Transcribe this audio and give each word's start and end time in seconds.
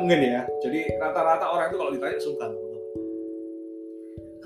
mungkin 0.00 0.20
ya. 0.24 0.42
Jadi 0.64 0.80
rata-rata 0.98 1.46
orang 1.52 1.68
itu 1.70 1.78
kalau 1.78 1.92
ditanya 1.92 2.18
sungkan 2.18 2.52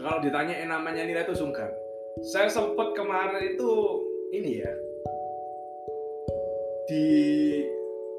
kalau 0.04 0.20
ditanya 0.20 0.54
yang 0.60 0.70
namanya 0.74 1.02
nilai 1.08 1.24
itu 1.24 1.32
sungkan. 1.32 1.72
Saya 2.20 2.52
sempat 2.52 2.92
kemarin 2.92 3.56
itu 3.56 3.70
ini 4.36 4.60
ya. 4.60 4.72
Di 6.84 7.06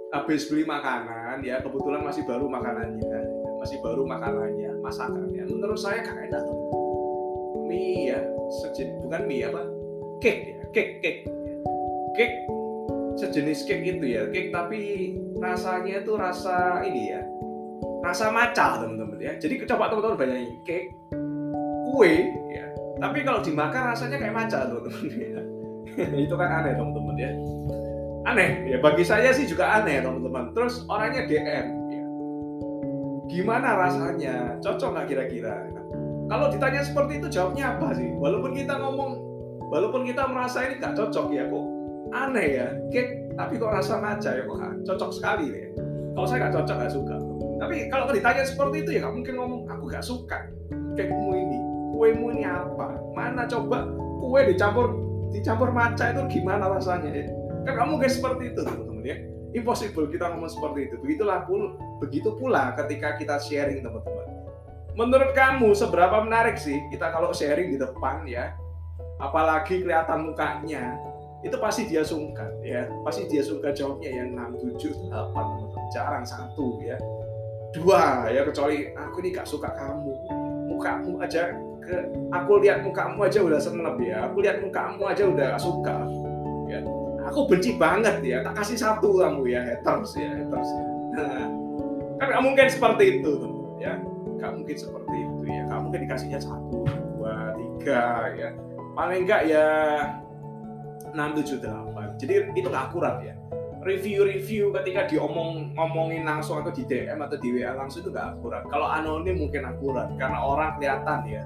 habis 0.10 0.50
beli 0.50 0.66
makanan 0.66 1.46
ya 1.46 1.62
kebetulan 1.62 2.02
masih 2.02 2.26
baru 2.26 2.50
makanannya 2.50 3.20
masih 3.62 3.78
baru 3.86 4.02
makanannya 4.02 4.82
masakannya. 4.82 5.46
Menurut 5.46 5.78
saya 5.78 6.02
gak 6.02 6.18
enak 6.26 6.42
tuh 6.50 6.58
mie 7.70 8.10
ya 8.10 8.20
sejenis 8.66 9.06
bukan 9.06 9.22
mie 9.30 9.46
apa? 9.46 9.62
Cake 10.26 10.42
ya 10.42 10.64
cake 10.74 10.94
cake. 11.06 11.22
Cake 12.18 12.36
sejenis 13.16 13.64
cake 13.68 13.84
gitu 13.84 14.06
ya. 14.06 14.24
Cake 14.30 14.52
tapi 14.52 14.80
rasanya 15.40 16.04
itu 16.04 16.14
rasa 16.16 16.84
ini 16.84 17.16
ya. 17.16 17.22
Rasa 18.04 18.30
maca 18.30 18.84
teman-teman 18.84 19.18
ya. 19.18 19.34
Jadi 19.40 19.64
coba 19.66 19.90
teman-teman 19.90 20.16
bayangin 20.20 20.56
cake 20.68 20.94
kue 21.92 22.14
ya. 22.52 22.66
Tapi 23.00 23.20
kalau 23.24 23.40
dimakan 23.42 23.96
rasanya 23.96 24.18
kayak 24.20 24.36
maca 24.36 24.58
teman-teman 24.68 25.06
ya. 25.16 25.42
itu 26.28 26.36
kan 26.36 26.50
aneh 26.64 26.74
teman-teman 26.76 27.16
ya. 27.16 27.32
Aneh. 28.28 28.50
Ya 28.70 28.78
bagi 28.84 29.04
saya 29.08 29.32
sih 29.32 29.48
juga 29.48 29.82
aneh 29.82 30.04
teman-teman. 30.04 30.52
Terus 30.52 30.84
orangnya 30.92 31.24
DM 31.26 31.68
ya. 31.92 32.04
gimana 33.32 33.80
rasanya? 33.80 34.60
Cocok 34.60 34.92
nggak 34.96 35.08
kira-kira? 35.08 35.56
Kalau 36.26 36.50
ditanya 36.50 36.82
seperti 36.82 37.22
itu 37.22 37.28
jawabnya 37.30 37.78
apa 37.78 37.94
sih? 37.94 38.10
Walaupun 38.18 38.58
kita 38.58 38.82
ngomong 38.82 39.12
walaupun 39.70 40.06
kita 40.06 40.30
merasa 40.30 40.66
ini 40.66 40.78
nggak 40.82 40.94
cocok 40.94 41.34
ya 41.34 41.46
kok 41.50 41.75
aneh 42.14 42.48
ya 42.62 42.68
cake 42.92 43.26
tapi 43.36 43.60
kok 43.60 43.72
rasa 43.72 44.00
maca 44.00 44.30
ya 44.32 44.44
kok 44.48 44.60
cocok 44.88 45.12
sekali 45.12 45.46
ya. 45.52 45.68
Kalau 46.16 46.28
saya 46.28 46.38
nggak 46.48 46.54
cocok 46.56 46.76
nggak 46.80 46.94
suka. 46.94 47.16
Tapi 47.56 47.76
kalau 47.92 48.04
ditanya 48.12 48.44
seperti 48.48 48.76
itu 48.88 48.90
ya 48.96 49.00
nggak 49.04 49.16
mungkin 49.16 49.34
ngomong 49.36 49.62
aku 49.68 49.84
nggak 49.92 50.06
suka 50.06 50.40
cakemu 50.96 51.32
ini. 51.36 51.60
Kuemu 51.96 52.26
ini 52.36 52.44
apa? 52.48 52.88
Mana 53.16 53.48
coba 53.48 53.88
kue 54.24 54.42
dicampur 54.48 54.96
dicampur 55.36 55.72
maca 55.76 56.16
itu 56.16 56.22
gimana 56.40 56.72
rasanya 56.72 57.12
ya? 57.12 57.28
Kan 57.68 57.72
nggak 57.76 57.90
mungkin 57.92 58.10
seperti 58.10 58.44
itu 58.56 58.60
teman-teman 58.64 59.04
ya. 59.04 59.18
Impossible 59.56 60.08
kita 60.12 60.32
ngomong 60.32 60.52
seperti 60.52 60.80
itu. 60.92 60.96
Begitulah 61.04 61.48
pul 61.48 61.76
begitu 62.00 62.36
pula 62.40 62.76
ketika 62.80 63.20
kita 63.20 63.36
sharing 63.40 63.84
teman-teman. 63.84 64.28
Menurut 64.96 65.36
kamu 65.36 65.76
seberapa 65.76 66.24
menarik 66.24 66.56
sih 66.56 66.80
kita 66.88 67.12
kalau 67.12 67.36
sharing 67.36 67.76
di 67.76 67.78
depan 67.80 68.24
ya? 68.24 68.56
Apalagi 69.20 69.84
kelihatan 69.84 70.32
mukanya 70.32 70.96
itu 71.44 71.56
pasti 71.60 71.90
dia 71.90 72.02
sungkan 72.06 72.50
ya. 72.64 72.88
Pasti 73.04 73.28
dia 73.28 73.42
sungkan 73.44 73.76
jawabnya 73.76 74.10
yang 74.24 74.38
6, 74.56 74.80
7, 74.80 75.12
8 75.12 75.94
jarang 75.94 76.26
satu 76.26 76.80
ya. 76.82 76.98
Dua 77.76 78.32
ya 78.32 78.42
kecuali 78.48 78.96
aku 78.96 79.20
ini 79.20 79.30
gak 79.36 79.48
suka 79.50 79.68
kamu. 79.76 80.14
Mukamu 80.72 81.20
aja 81.20 81.52
ke 81.84 82.08
aku 82.32 82.64
lihat 82.64 82.82
mukamu 82.82 83.28
aja 83.28 83.44
udah 83.44 83.60
senep 83.60 83.96
ya. 84.00 84.32
Aku 84.32 84.40
lihat 84.42 84.64
mukamu 84.64 85.04
aja 85.06 85.24
udah 85.28 85.46
gak 85.56 85.64
suka 85.64 85.98
ya. 86.72 86.80
Aku 87.28 87.52
benci 87.52 87.76
banget 87.76 88.24
ya. 88.24 88.40
Tak 88.42 88.64
kasih 88.64 88.78
satu 88.80 89.20
kamu 89.20 89.52
ya. 89.52 89.62
Haters 89.62 90.16
ya 90.16 90.30
haters. 90.34 90.70
Ya 91.16 91.28
kan 92.16 92.28
gak 92.32 92.44
mungkin 92.48 92.66
seperti 92.72 93.20
itu 93.20 93.34
ya. 93.78 94.00
Gak 94.40 94.52
mungkin 94.56 94.76
seperti 94.80 95.16
itu 95.20 95.44
ya. 95.52 95.62
Gak 95.68 95.80
mungkin 95.84 96.00
dikasihnya 96.08 96.40
satu 96.40 96.88
dua 96.90 97.54
tiga 97.60 98.34
ya. 98.34 98.50
Paling 98.96 99.28
enggak 99.28 99.42
ya 99.52 99.68
6, 101.16 101.40
7, 101.40 101.64
8 101.64 102.20
jadi 102.20 102.52
itu 102.56 102.68
gak 102.68 102.92
akurat 102.92 103.24
ya. 103.24 103.36
Review-review 103.86 104.74
ketika 104.82 105.06
diomong 105.06 105.78
ngomongin 105.78 106.26
langsung 106.26 106.58
atau 106.58 106.74
di 106.74 106.90
DM 106.90 107.22
atau 107.22 107.38
di 107.38 107.54
WA 107.54 107.78
langsung 107.78 108.02
itu 108.02 108.10
gak 108.10 108.38
akurat. 108.38 108.66
Kalau 108.68 108.90
anonim 108.90 109.38
mungkin 109.38 109.62
akurat 109.64 110.10
karena 110.18 110.40
orang 110.42 110.76
kelihatan 110.82 111.20
ya. 111.30 111.44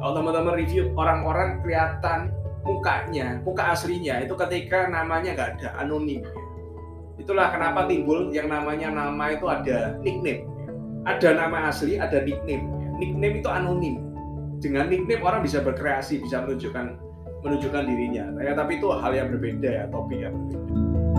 Kalau 0.00 0.12
teman-teman 0.16 0.54
review 0.56 0.90
orang-orang 0.96 1.60
kelihatan 1.62 2.34
mukanya 2.64 3.40
muka 3.40 3.72
aslinya 3.72 4.20
itu 4.20 4.34
ketika 4.36 4.88
namanya 4.88 5.32
gak 5.32 5.48
ada 5.56 5.68
anonim 5.80 6.20
ya. 6.20 6.32
itulah 7.20 7.52
kenapa 7.52 7.84
timbul 7.84 8.32
yang 8.32 8.48
namanya 8.48 8.88
nama 8.88 9.36
itu 9.36 9.44
ada 9.46 10.00
nickname. 10.00 10.48
Ada 11.04 11.36
nama 11.36 11.68
asli 11.68 12.00
ada 12.00 12.24
nickname. 12.24 12.64
Nickname 12.96 13.44
itu 13.44 13.48
anonim. 13.48 13.96
Dengan 14.60 14.88
nickname 14.88 15.22
orang 15.24 15.40
bisa 15.44 15.60
berkreasi 15.60 16.20
bisa 16.24 16.44
menunjukkan 16.44 17.09
menunjukkan 17.40 17.82
dirinya. 17.88 18.24
Ya, 18.40 18.52
tapi 18.52 18.78
itu 18.78 18.88
hal 18.92 19.12
yang 19.16 19.28
berbeda 19.32 19.68
ya, 19.68 19.84
topik 19.88 20.18
yang 20.20 20.34
berbeda. 20.36 21.09